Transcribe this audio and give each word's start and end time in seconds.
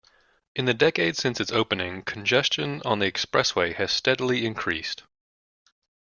In 0.55 0.65
the 0.65 0.73
decades 0.73 1.19
since 1.19 1.39
its 1.39 1.51
opening, 1.51 2.01
congestion 2.01 2.81
on 2.83 2.97
the 2.97 3.11
expressway 3.11 3.75
has 3.75 3.91
steadily 3.91 4.47
increased. 4.47 5.03